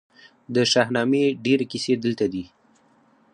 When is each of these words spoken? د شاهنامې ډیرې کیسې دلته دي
د 0.55 0.55
شاهنامې 0.71 1.23
ډیرې 1.45 1.65
کیسې 1.71 1.93
دلته 2.03 2.25
دي 2.33 2.43